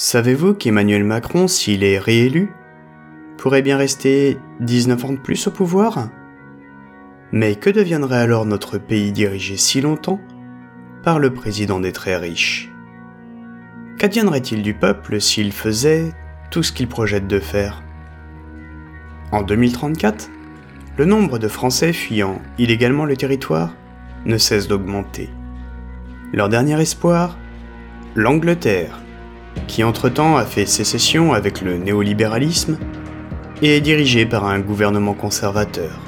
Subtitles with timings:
[0.00, 2.52] Savez-vous qu'Emmanuel Macron, s'il est réélu,
[3.36, 6.08] pourrait bien rester 19 ans de plus au pouvoir?
[7.32, 10.20] Mais que deviendrait alors notre pays dirigé si longtemps
[11.02, 12.70] par le président des très riches?
[13.98, 16.12] Qu'adviendrait-il du peuple s'il faisait
[16.52, 17.82] tout ce qu'il projette de faire?
[19.32, 20.30] En 2034,
[20.96, 23.74] le nombre de Français fuyant illégalement le territoire
[24.26, 25.28] ne cesse d'augmenter.
[26.32, 27.36] Leur dernier espoir
[28.14, 29.00] L'Angleterre,
[29.66, 32.78] qui entre-temps a fait sécession avec le néolibéralisme
[33.62, 35.98] et est dirigé par un gouvernement conservateur.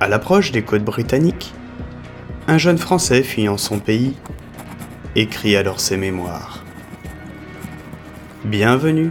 [0.00, 1.52] À l'approche des côtes britanniques,
[2.48, 4.14] un jeune Français fuyant son pays
[5.14, 6.64] écrit alors ses mémoires.
[8.44, 9.10] Bienvenue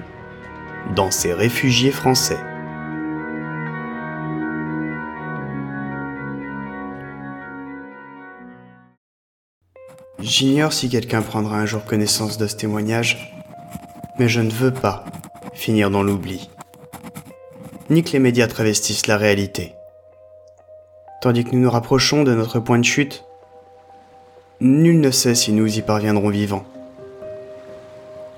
[0.96, 2.40] dans ces réfugiés français.
[10.26, 13.32] J'ignore si quelqu'un prendra un jour connaissance de ce témoignage,
[14.18, 15.06] mais je ne veux pas
[15.54, 16.50] finir dans l'oubli,
[17.92, 19.74] ni que les médias travestissent la réalité.
[21.22, 23.24] Tandis que nous nous rapprochons de notre point de chute,
[24.62, 26.66] nul ne sait si nous y parviendrons vivants.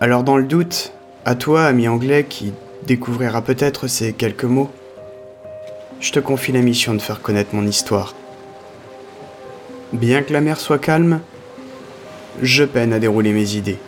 [0.02, 0.92] Alors dans le doute,
[1.24, 2.52] à toi, ami anglais, qui
[2.86, 4.70] découvrira peut-être ces quelques mots,
[6.02, 8.14] je te confie la mission de faire connaître mon histoire.
[9.94, 11.22] Bien que la mer soit calme,
[12.42, 13.80] je peine à dérouler mes idées.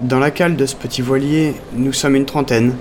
[0.00, 2.74] Dans la cale de ce petit voilier, nous sommes une trentaine,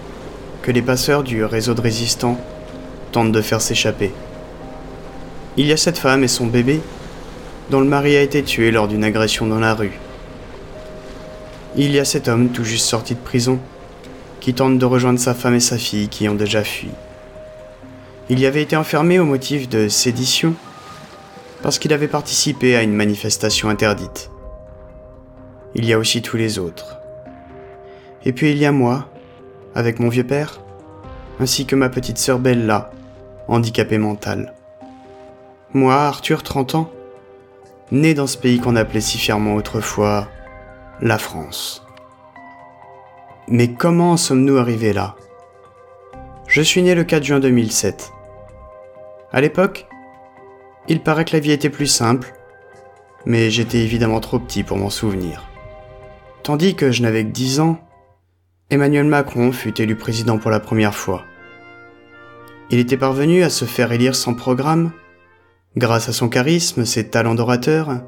[0.61, 2.39] que les passeurs du réseau de résistants
[3.11, 4.11] tentent de faire s'échapper.
[5.57, 6.81] Il y a cette femme et son bébé,
[7.69, 9.99] dont le mari a été tué lors d'une agression dans la rue.
[11.75, 13.59] Il y a cet homme tout juste sorti de prison,
[14.39, 16.89] qui tente de rejoindre sa femme et sa fille qui ont déjà fui.
[18.29, 20.53] Il y avait été enfermé au motif de sédition
[21.61, 24.31] parce qu'il avait participé à une manifestation interdite.
[25.75, 26.97] Il y a aussi tous les autres.
[28.25, 29.09] Et puis il y a moi,
[29.75, 30.61] avec mon vieux père,
[31.39, 32.91] ainsi que ma petite sœur Bella,
[33.47, 34.53] handicapée mentale.
[35.73, 36.91] Moi, Arthur, 30 ans,
[37.91, 40.27] né dans ce pays qu'on appelait si fièrement autrefois
[41.01, 41.85] la France.
[43.47, 45.15] Mais comment sommes-nous arrivés là?
[46.47, 48.11] Je suis né le 4 juin 2007.
[49.31, 49.87] À l'époque,
[50.89, 52.33] il paraît que la vie était plus simple,
[53.25, 55.47] mais j'étais évidemment trop petit pour m'en souvenir.
[56.41, 57.79] Tandis que je n'avais que 10 ans,
[58.71, 61.25] Emmanuel Macron fut élu président pour la première fois.
[62.71, 64.91] Il était parvenu à se faire élire sans programme,
[65.77, 68.01] grâce à son charisme, ses talents d'orateur,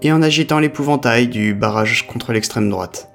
[0.00, 3.10] et en agitant l'épouvantail du barrage contre l'extrême droite.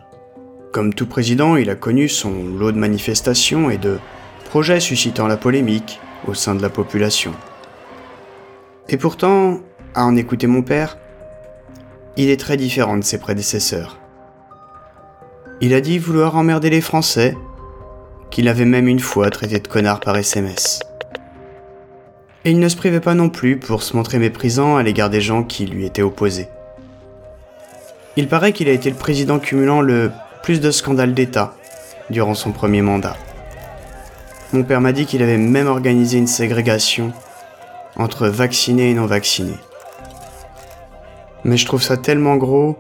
[0.72, 4.00] Comme tout président, il a connu son lot de manifestations et de
[4.46, 7.34] projets suscitant la polémique au sein de la population.
[8.90, 9.60] Et pourtant,
[9.94, 10.98] à en écouter mon père,
[12.18, 14.00] il est très différent de ses prédécesseurs.
[15.62, 17.38] Il a dit vouloir emmerder les Français,
[18.32, 20.80] qu'il avait même une fois traité de connard par SMS.
[22.46, 25.22] Et il ne se privait pas non plus pour se montrer méprisant à l'égard des
[25.22, 26.48] gens qui lui étaient opposés.
[28.16, 30.12] Il paraît qu'il a été le président cumulant le
[30.42, 31.54] plus de scandales d'État
[32.10, 33.18] durant son premier mandat.
[34.52, 37.14] Mon père m'a dit qu'il avait même organisé une ségrégation
[38.00, 39.60] entre vaccinés et non vaccinés.
[41.44, 42.78] Mais je trouve ça tellement gros,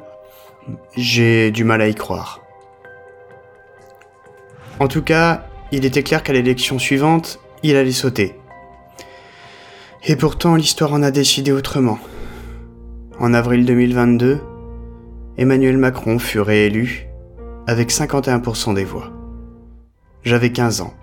[0.95, 2.41] j'ai du mal à y croire.
[4.79, 8.39] En tout cas, il était clair qu'à l'élection suivante, il allait sauter.
[10.05, 11.99] Et pourtant, l'histoire en a décidé autrement.
[13.19, 14.39] En avril 2022,
[15.37, 17.09] Emmanuel Macron fut réélu
[17.67, 19.11] avec 51% des voix.
[20.23, 20.93] J'avais 15 ans.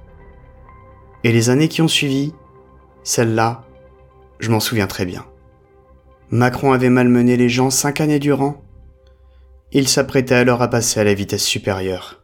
[1.23, 2.33] Et les années qui ont suivi,
[3.03, 3.66] celles-là,
[4.39, 5.25] je m'en souviens très bien.
[6.31, 8.63] Macron avait malmené les gens cinq années durant.
[9.73, 12.23] Il s'apprêtait alors à passer à la vitesse supérieure.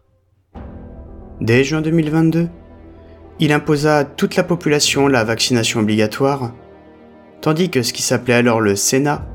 [1.40, 2.48] Dès juin 2022,
[3.40, 6.52] il imposa à toute la population la vaccination obligatoire,
[7.40, 9.26] tandis que ce qui s'appelait alors le Sénat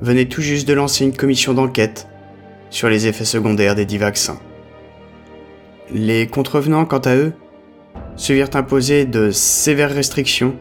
[0.00, 2.08] venait tout juste de lancer une commission d'enquête
[2.70, 4.40] sur les effets secondaires des dix vaccins.
[5.92, 7.32] Les contrevenants, quant à eux,
[8.16, 10.56] se virent imposer de sévères restrictions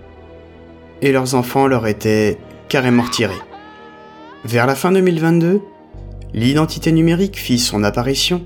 [1.02, 2.38] et leurs enfants leur étaient
[2.70, 3.34] carrément retirés.
[4.46, 5.62] Vers la fin 2022,
[6.34, 8.44] l'identité numérique fit son apparition,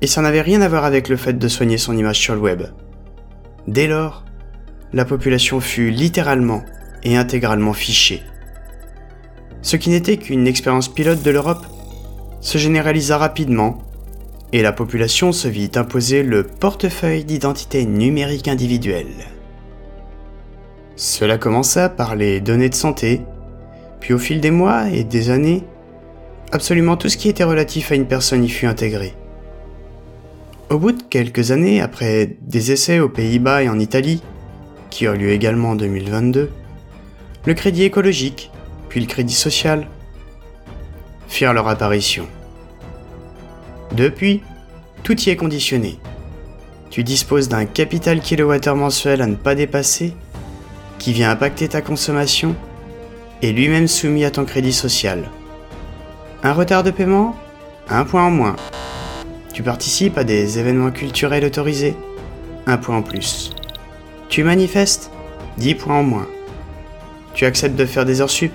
[0.00, 2.40] et ça n'avait rien à voir avec le fait de soigner son image sur le
[2.40, 2.64] web.
[3.66, 4.24] Dès lors,
[4.92, 6.64] la population fut littéralement
[7.02, 8.22] et intégralement fichée.
[9.62, 11.66] Ce qui n'était qu'une expérience pilote de l'Europe
[12.40, 13.78] se généralisa rapidement,
[14.52, 19.06] et la population se vit imposer le portefeuille d'identité numérique individuelle.
[20.98, 23.22] Cela commença par les données de santé,
[24.00, 25.64] puis au fil des mois et des années,
[26.50, 29.14] Absolument tout ce qui était relatif à une personne y fut intégré.
[30.70, 34.22] Au bout de quelques années, après des essais aux Pays-Bas et en Italie,
[34.88, 36.50] qui eurent lieu également en 2022,
[37.44, 38.50] le crédit écologique,
[38.88, 39.86] puis le crédit social,
[41.28, 42.26] firent leur apparition.
[43.94, 44.42] Depuis,
[45.02, 45.98] tout y est conditionné.
[46.88, 50.14] Tu disposes d'un capital kilowattheure mensuel à ne pas dépasser,
[50.98, 52.54] qui vient impacter ta consommation,
[53.42, 55.30] et lui-même soumis à ton crédit social.
[56.42, 57.36] Un retard de paiement?
[57.88, 58.56] Un point en moins.
[59.52, 61.96] Tu participes à des événements culturels autorisés?
[62.66, 63.54] Un point en plus.
[64.28, 65.10] Tu manifestes?
[65.56, 66.28] 10 points en moins.
[67.34, 68.52] Tu acceptes de faire des heures sup?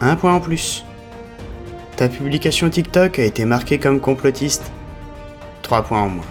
[0.00, 0.84] Un point en plus.
[1.96, 4.70] Ta publication TikTok a été marquée comme complotiste?
[5.62, 6.24] 3 points en moins.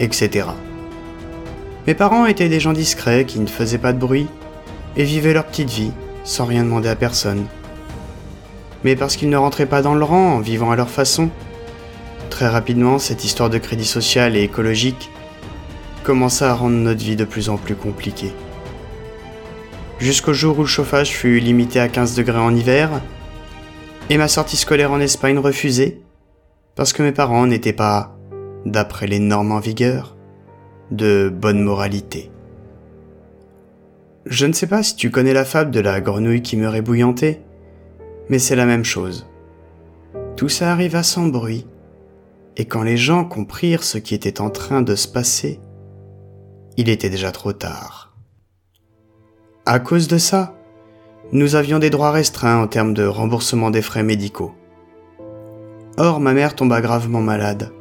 [0.00, 0.46] Etc.
[1.86, 4.26] Mes parents étaient des gens discrets qui ne faisaient pas de bruit
[4.96, 5.92] et vivaient leur petite vie
[6.24, 7.44] sans rien demander à personne.
[8.84, 11.28] Mais parce qu'ils ne rentraient pas dans le rang en vivant à leur façon,
[12.30, 15.10] très rapidement cette histoire de crédit social et écologique
[16.04, 18.32] commença à rendre notre vie de plus en plus compliquée.
[19.98, 22.90] Jusqu'au jour où le chauffage fut limité à 15 degrés en hiver
[24.10, 26.00] et ma sortie scolaire en Espagne refusée
[26.76, 28.16] parce que mes parents n'étaient pas,
[28.64, 30.13] d'après les normes en vigueur,
[30.90, 32.30] de bonne moralité.
[34.26, 37.40] Je ne sais pas si tu connais la fable de la grenouille qui meurt ébouillantée,
[38.28, 39.26] mais c'est la même chose.
[40.36, 41.66] Tout ça arriva sans bruit,
[42.56, 45.60] et quand les gens comprirent ce qui était en train de se passer,
[46.76, 48.14] il était déjà trop tard.
[49.66, 50.54] À cause de ça,
[51.32, 54.54] nous avions des droits restreints en termes de remboursement des frais médicaux.
[55.96, 57.72] Or, ma mère tomba gravement malade.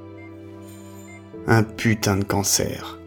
[1.45, 3.00] Un putain de cancer.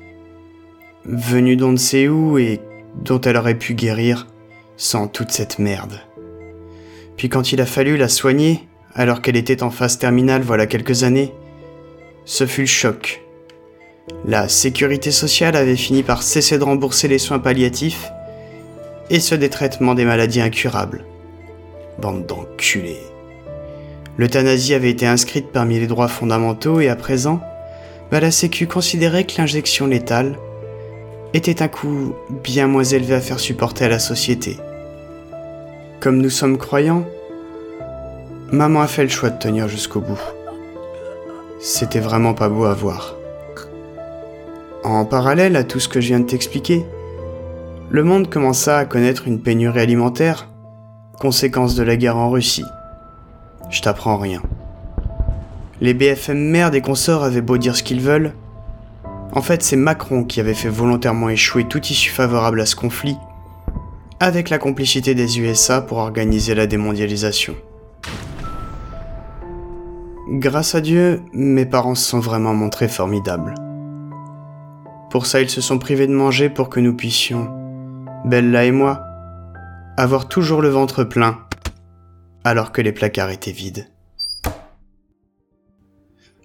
[1.07, 2.61] Venu d'on ne sait où et
[3.03, 4.27] dont elle aurait pu guérir
[4.77, 6.01] sans toute cette merde.
[7.17, 11.03] Puis quand il a fallu la soigner, alors qu'elle était en phase terminale voilà quelques
[11.03, 11.33] années,
[12.27, 13.23] ce fut le choc.
[14.27, 18.11] La sécurité sociale avait fini par cesser de rembourser les soins palliatifs
[19.09, 21.07] et ceux des traitements des maladies incurables.
[21.99, 23.01] Bande d'enculés.
[24.19, 27.41] L'euthanasie avait été inscrite parmi les droits fondamentaux et à présent,
[28.11, 30.39] bah, la Sécu considérait que l'injection létale
[31.35, 32.15] était un coût
[32.45, 34.57] bien moins élevé à faire supporter à la société.
[36.01, 37.05] Comme nous sommes croyants,
[38.53, 40.21] maman a fait le choix de tenir jusqu'au bout.
[41.59, 43.17] C'était vraiment pas beau à voir.
[44.85, 46.85] En parallèle à tout ce que je viens de t'expliquer,
[47.91, 50.49] le monde commença à connaître une pénurie alimentaire,
[51.19, 52.65] conséquence de la guerre en Russie.
[53.71, 54.43] Je t'apprends rien.
[55.81, 58.33] Les BFM merde et consorts avaient beau dire ce qu'ils veulent.
[59.33, 63.17] En fait, c'est Macron qui avait fait volontairement échouer tout issue favorable à ce conflit,
[64.19, 67.55] avec la complicité des USA pour organiser la démondialisation.
[70.31, 73.55] Grâce à Dieu, mes parents se sont vraiment montrés formidables.
[75.11, 77.51] Pour ça, ils se sont privés de manger pour que nous puissions,
[78.25, 79.03] Bella et moi,
[79.99, 81.39] avoir toujours le ventre plein,
[82.45, 83.87] alors que les placards étaient vides.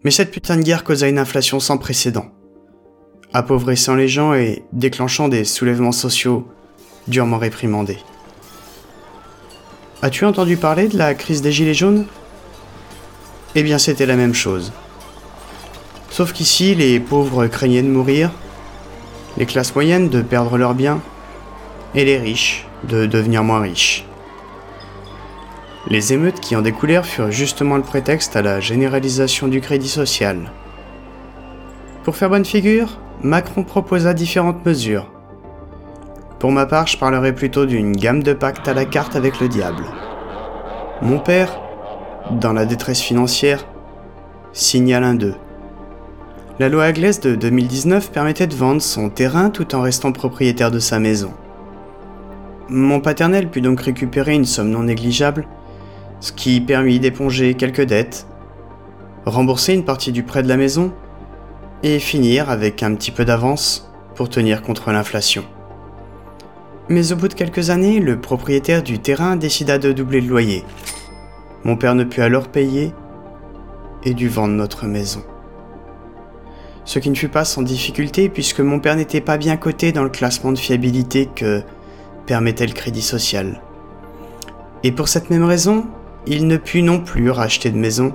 [0.04, 2.26] Mais cette putain de guerre causa une inflation sans précédent,
[3.34, 6.48] appauvrissant les gens et déclenchant des soulèvements sociaux
[7.08, 8.00] durement réprimandés.
[10.02, 12.08] As-tu entendu parler de la crise des Gilets jaunes?
[13.54, 14.72] Eh bien c'était la même chose.
[16.10, 18.32] Sauf qu'ici, les pauvres craignaient de mourir,
[19.38, 21.02] les classes moyennes de perdre leurs biens,
[21.94, 24.06] et les riches de devenir moins riches.
[25.88, 30.52] Les émeutes qui en découlèrent furent justement le prétexte à la généralisation du crédit social.
[32.04, 35.12] Pour faire bonne figure, Macron proposa différentes mesures.
[36.40, 39.48] Pour ma part, je parlerai plutôt d'une gamme de pactes à la carte avec le
[39.48, 39.84] diable.
[41.02, 41.60] Mon père,
[42.32, 43.66] dans la détresse financière,
[44.54, 45.36] signale un d'eux.
[46.60, 50.80] La loi Aglaise de 2019 permettait de vendre son terrain tout en restant propriétaire de
[50.80, 51.34] sa maison.
[52.70, 55.48] Mon paternel put donc récupérer une somme non négligeable,
[56.22, 58.28] ce qui permit d'éponger quelques dettes,
[59.26, 60.94] rembourser une partie du prêt de la maison
[61.84, 65.44] et finir avec un petit peu d'avance pour tenir contre l'inflation.
[66.90, 70.64] Mais au bout de quelques années, le propriétaire du terrain décida de doubler le loyer.
[71.64, 72.94] Mon père ne put alors payer
[74.04, 75.24] et dut vendre notre maison.
[76.86, 80.04] Ce qui ne fut pas sans difficulté puisque mon père n'était pas bien coté dans
[80.04, 81.62] le classement de fiabilité que
[82.26, 83.62] permettait le crédit social.
[84.84, 85.86] Et pour cette même raison,
[86.28, 88.14] il ne put non plus racheter de maison,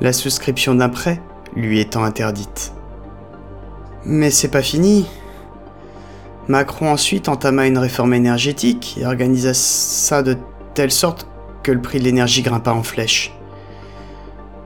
[0.00, 1.20] la souscription d'un prêt
[1.54, 2.72] lui étant interdite.
[4.04, 5.06] Mais c'est pas fini.
[6.48, 10.36] Macron ensuite entama une réforme énergétique et organisa ça de
[10.74, 11.26] telle sorte
[11.62, 13.32] que le prix de l'énergie grimpa en flèche.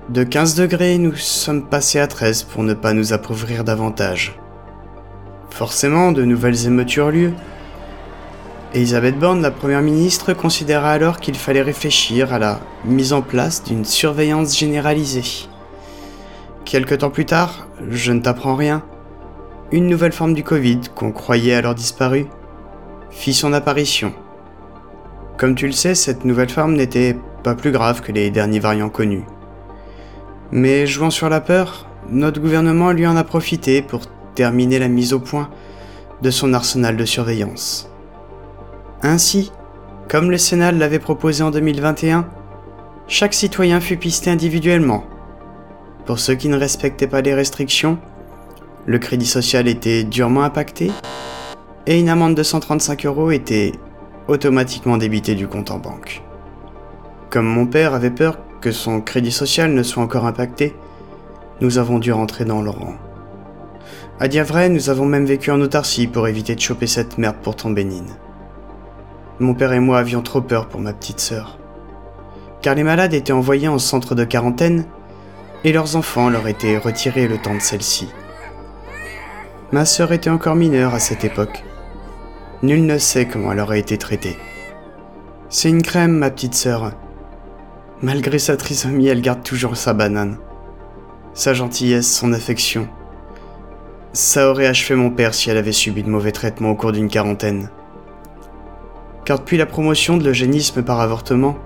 [0.09, 4.39] De 15 degrés, nous sommes passés à 13 pour ne pas nous appauvrir davantage.
[5.51, 7.33] Forcément, de nouvelles émeutes eurent lieu.
[8.75, 13.63] Elisabeth Borne, la première ministre, considéra alors qu'il fallait réfléchir à la mise en place
[13.63, 15.47] d'une surveillance généralisée.
[16.65, 18.83] Quelque temps plus tard, je ne t'apprends rien,
[19.73, 22.29] une nouvelle forme du Covid, qu'on croyait alors disparue,
[23.11, 24.15] fit son apparition.
[25.37, 28.89] Comme tu le sais, cette nouvelle forme n'était pas plus grave que les derniers variants
[28.89, 29.27] connus.
[30.51, 34.01] Mais jouant sur la peur, notre gouvernement lui en a profité pour
[34.35, 35.51] terminer la mise au point
[36.23, 37.92] de son arsenal de surveillance.
[39.05, 39.51] Ainsi,
[40.09, 42.29] comme le Sénat l'avait proposé en 2021,
[43.09, 45.05] chaque citoyen fut pisté individuellement.
[46.07, 47.99] Pour ceux qui ne respectaient pas les restrictions,
[48.87, 50.93] le crédit social était durement impacté
[51.87, 53.73] et une amende de 135 euros était
[54.29, 56.23] automatiquement débitée du compte en banque.
[57.29, 60.77] Comme mon père avait peur que son crédit social ne soit encore impacté,
[61.61, 62.95] nous avons dû rentrer dans le rang.
[64.21, 67.37] À dire vrai, nous avons même vécu en autarcie pour éviter de choper cette merde
[67.43, 68.13] pourtant bénigne.
[69.43, 71.59] Mon père et moi avions trop peur pour ma petite sœur.
[72.61, 74.85] Car les malades étaient envoyés en centre de quarantaine
[75.65, 78.09] et leurs enfants leur étaient retirés le temps de celle-ci.
[79.73, 81.65] Ma sœur était encore mineure à cette époque.
[82.63, 84.37] Nul ne sait comment elle aurait été traitée.
[85.49, 86.93] C'est une crème, ma petite sœur.
[88.01, 90.39] Malgré sa trisomie, elle garde toujours sa banane.
[91.35, 92.87] Sa gentillesse, son affection.
[94.13, 97.09] Ça aurait achevé mon père si elle avait subi de mauvais traitements au cours d'une
[97.09, 97.71] quarantaine
[99.25, 101.57] car depuis la promotion de l'eugénisme par avortement,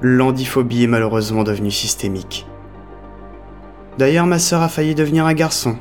[0.00, 2.46] l'andiphobie est malheureusement devenue systémique.
[3.98, 5.76] D'ailleurs, ma sœur a failli devenir un garçon.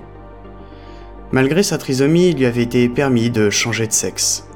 [1.32, 4.48] Malgré sa trisomie, il lui avait été permis de changer de sexe.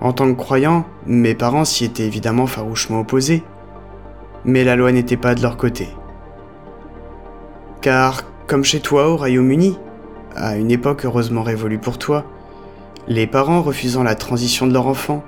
[0.00, 3.42] En tant que croyant, mes parents s'y étaient évidemment farouchement opposés,
[4.44, 5.88] mais la loi n'était pas de leur côté.
[7.80, 9.76] Car, comme chez toi au Royaume-Uni,
[10.36, 12.24] à une époque heureusement révolue pour toi,
[13.08, 15.24] les parents refusant la transition de leur enfant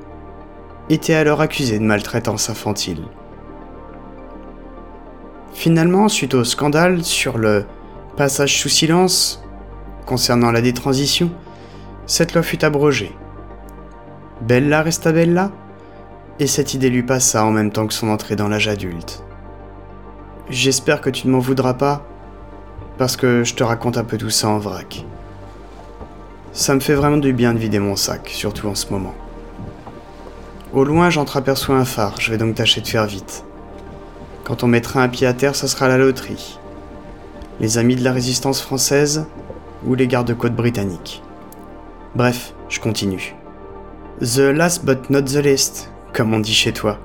[0.90, 3.02] était alors accusé de maltraitance infantile.
[5.54, 7.64] Finalement, suite au scandale sur le
[8.16, 9.42] passage sous silence
[10.06, 11.30] concernant la détransition,
[12.06, 13.14] cette loi fut abrogée.
[14.40, 15.52] Bella resta Bella,
[16.40, 19.22] et cette idée lui passa en même temps que son entrée dans l'âge adulte.
[20.50, 22.04] J'espère que tu ne m'en voudras pas,
[22.98, 25.04] parce que je te raconte un peu tout ça en vrac.
[26.52, 29.14] Ça me fait vraiment du bien de vider mon sac, surtout en ce moment.
[30.72, 33.44] Au loin, j'entreaperçois un phare, je vais donc tâcher de faire vite.
[34.42, 36.58] Quand on mettra un pied à terre, ce sera la loterie.
[37.60, 39.26] Les amis de la résistance française
[39.84, 41.22] ou les gardes-côtes britanniques.
[42.14, 43.34] Bref, je continue.
[44.20, 46.98] The last but not the least, comme on dit chez toi.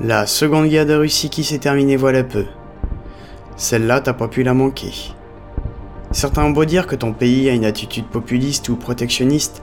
[0.00, 2.46] La seconde guerre de Russie qui s'est terminée voilà peu.
[3.56, 4.92] Celle-là, t'as pas pu la manquer.
[6.12, 9.62] Certains ont beau dire que ton pays a une attitude populiste ou protectionniste,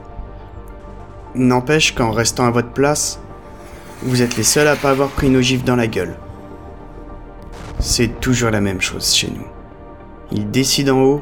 [1.35, 3.19] N'empêche qu'en restant à votre place,
[4.03, 6.15] vous êtes les seuls à pas avoir pris nos gifs dans la gueule.
[7.79, 9.47] C'est toujours la même chose chez nous.
[10.31, 11.21] Ils décident en haut,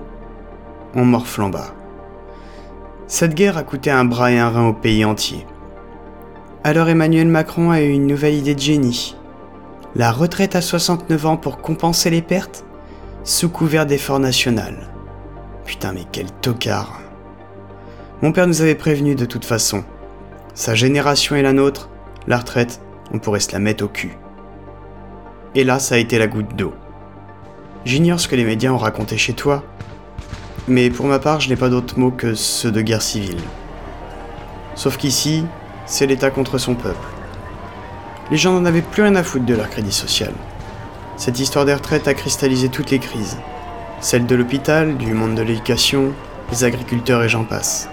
[0.95, 1.73] on morfle en bas.
[3.07, 5.45] Cette guerre a coûté un bras et un rein au pays entier.
[6.63, 9.15] Alors Emmanuel Macron a eu une nouvelle idée de génie.
[9.95, 12.65] La retraite à 69 ans pour compenser les pertes,
[13.23, 14.75] sous couvert d'efforts national.
[15.65, 16.99] Putain mais quel tocard.
[18.21, 19.83] Mon père nous avait prévenu de toute façon.
[20.53, 21.89] Sa génération et la nôtre,
[22.27, 22.81] la retraite,
[23.13, 24.17] on pourrait se la mettre au cul.
[25.55, 26.73] Et là, ça a été la goutte d'eau.
[27.85, 29.63] J'ignore ce que les médias ont raconté chez toi,
[30.67, 33.39] mais pour ma part, je n'ai pas d'autres mots que ceux de guerre civile.
[34.75, 35.45] Sauf qu'ici,
[35.85, 37.07] c'est l'État contre son peuple.
[38.29, 40.33] Les gens n'en avaient plus rien à foutre de leur crédit social.
[41.17, 43.37] Cette histoire des retraites a cristallisé toutes les crises.
[43.99, 46.11] Celle de l'hôpital, du monde de l'éducation,
[46.51, 47.89] les agriculteurs et j'en passe.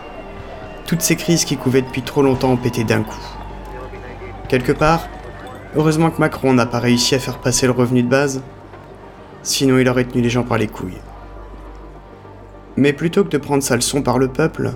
[0.88, 3.20] Toutes ces crises qui couvaient depuis trop longtemps ont pété d'un coup.
[4.48, 5.06] Quelque part,
[5.76, 8.42] heureusement que Macron n'a pas réussi à faire passer le revenu de base,
[9.42, 11.02] sinon il aurait tenu les gens par les couilles.
[12.78, 14.72] Mais plutôt que de prendre sa leçon par le peuple,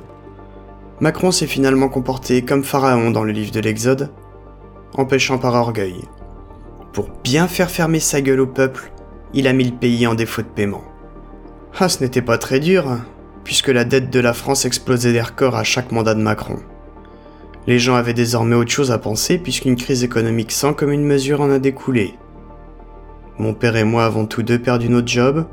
[1.00, 4.10] Macron s'est finalement comporté comme Pharaon dans le livre de l'Exode,
[4.92, 6.04] empêchant par orgueil.
[6.92, 8.92] Pour bien faire fermer sa gueule au peuple,
[9.32, 10.84] il a mis le pays en défaut de paiement.
[11.80, 12.98] Ah, ce n'était pas très dur,
[13.44, 16.58] puisque la dette de la France explosait des records à chaque mandat de Macron.
[17.66, 21.50] Les gens avaient désormais autre chose à penser puisqu'une crise économique sans commune mesure en
[21.50, 22.14] a découlé.
[23.38, 25.46] Mon père et moi avons tous deux perdu notre job,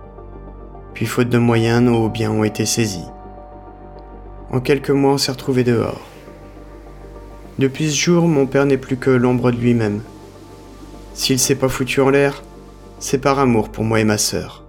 [0.94, 3.06] puis faute de moyens, nos biens ont été saisis.
[4.52, 6.02] En quelques mois, on s'est retrouvés dehors.
[7.60, 10.02] Depuis ce jour, mon père n'est plus que l'ombre de lui-même.
[11.14, 12.42] S'il s'est pas foutu en l'air,
[13.00, 14.64] c'est par amour pour moi et ma sœur.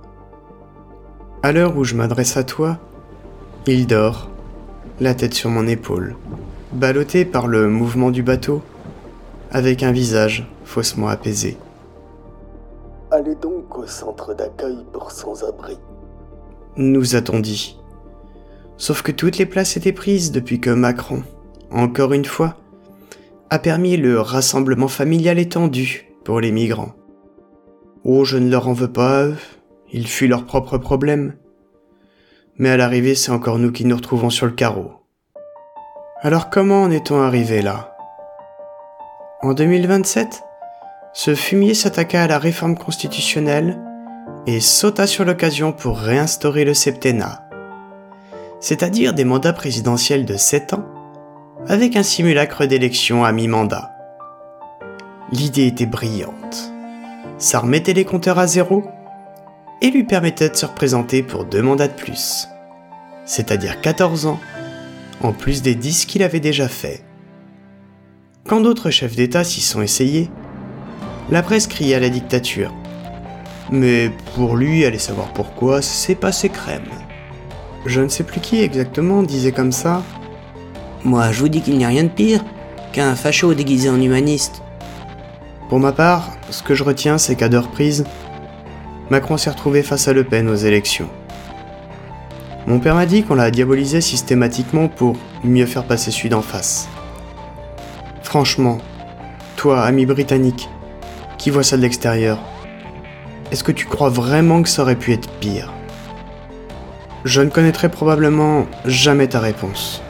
[1.43, 2.79] À l'heure où je m'adresse à toi,
[3.67, 4.31] il dort,
[5.01, 6.17] la tête sur mon épaule,
[6.73, 8.63] ballotté par le mouvement du bateau,
[9.51, 11.57] avec un visage faussement apaisé.
[13.11, 15.77] Allez donc au centre d'accueil pour sans-abri.
[16.77, 17.77] Nous a-t-on dit.
[18.77, 21.23] Sauf que toutes les places étaient prises depuis que Macron,
[21.71, 22.57] encore une fois,
[23.51, 26.95] a permis le rassemblement familial étendu pour les migrants.
[28.05, 29.27] Oh, je ne leur en veux pas,
[29.93, 31.35] ils fuient leurs propres problèmes.
[32.61, 34.93] Mais à l'arrivée, c'est encore nous qui nous retrouvons sur le carreau.
[36.21, 37.97] Alors comment en est-on arrivé là?
[39.41, 40.43] En 2027,
[41.15, 43.81] ce fumier s'attaqua à la réforme constitutionnelle
[44.47, 47.49] et sauta sur l'occasion pour réinstaurer le septennat,
[48.61, 50.85] c'est-à-dire des mandats présidentiels de 7 ans,
[51.67, 53.91] avec un simulacre d'élection à mi-mandat.
[55.33, 56.75] L'idée était brillante.
[57.39, 58.85] Ça remettait les compteurs à zéro
[59.83, 62.49] et lui permettait de se représenter pour deux mandats de plus,
[63.25, 64.41] c'est-à-dire 14 ans,
[65.23, 67.05] en plus des 10 qu'il avait déjà fait.
[68.47, 70.31] Quand d'autres chefs d'État s'y sont essayés,
[71.31, 72.75] la presse criait à la dictature.
[73.71, 76.89] Mais pour lui, allez savoir pourquoi, c'est passé crème.
[77.87, 80.03] Je ne sais plus qui exactement disait comme ça.
[81.05, 82.45] Moi, je vous dis qu'il n'y a rien de pire
[82.93, 84.63] qu'un facho déguisé en humaniste.
[85.69, 88.05] Pour ma part, ce que je retiens, c'est qu'à deux reprises,
[89.11, 91.09] Macron s'est retrouvé face à Le Pen aux élections.
[92.69, 96.89] Mon père m'a dit qu'on l'a diabolisé systématiquement pour mieux faire passer celui d'en face.
[98.23, 98.79] Franchement,
[99.57, 100.69] toi, ami britannique,
[101.39, 102.39] qui vois ça de l'extérieur.
[103.51, 105.73] Est-ce que tu crois vraiment que ça aurait pu être pire?
[107.25, 110.03] Je ne connaîtrai probablement jamais ta réponse.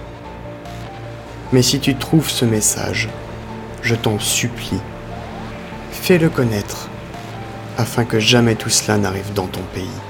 [1.54, 3.09] Mais si tu trouves ce message,
[3.80, 4.80] je t'en supplie,
[5.90, 6.89] fais-le connaître,
[7.80, 10.10] afin que jamais tout cela n'arrive dans ton pays.